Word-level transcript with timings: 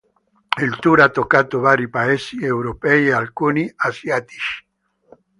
Il 0.59 0.71
tour 0.81 0.99
ha 1.01 1.09
toccato 1.09 1.59
vari 1.59 1.87
paesi 1.87 2.41
europei 2.43 3.05
e 3.05 3.11
alcuni 3.11 3.71
asiatici. 3.75 4.65